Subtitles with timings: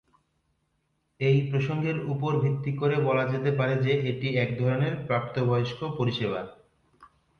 [1.19, 6.41] এই প্রসঙ্গের উপর ভিত্তি করে বলা যেতে পারে যে, এটি এক ধরনের প্রাপ্তবয়স্ক পরিষেবা।